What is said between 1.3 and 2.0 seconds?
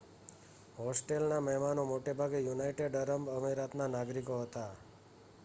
મહેમાનો